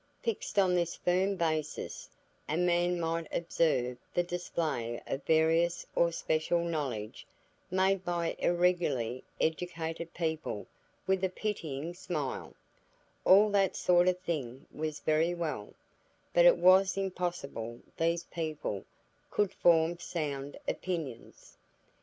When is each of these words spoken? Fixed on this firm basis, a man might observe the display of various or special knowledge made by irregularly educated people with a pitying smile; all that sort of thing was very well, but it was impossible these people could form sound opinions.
Fixed 0.23 0.57
on 0.57 0.73
this 0.73 0.95
firm 0.95 1.35
basis, 1.35 2.09
a 2.49 2.57
man 2.57 2.99
might 2.99 3.27
observe 3.31 3.99
the 4.15 4.23
display 4.23 4.99
of 5.05 5.23
various 5.25 5.85
or 5.93 6.11
special 6.11 6.63
knowledge 6.63 7.27
made 7.69 8.03
by 8.03 8.35
irregularly 8.39 9.23
educated 9.39 10.11
people 10.15 10.65
with 11.05 11.23
a 11.23 11.29
pitying 11.29 11.93
smile; 11.93 12.55
all 13.25 13.51
that 13.51 13.75
sort 13.75 14.07
of 14.07 14.17
thing 14.17 14.65
was 14.73 14.99
very 15.01 15.35
well, 15.35 15.71
but 16.33 16.45
it 16.45 16.57
was 16.57 16.97
impossible 16.97 17.79
these 17.95 18.23
people 18.23 18.83
could 19.29 19.53
form 19.53 19.99
sound 19.99 20.57
opinions. 20.67 21.57